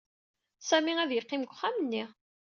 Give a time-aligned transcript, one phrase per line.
[0.67, 2.03] Sami ad yeqqim deg uxxam-nni.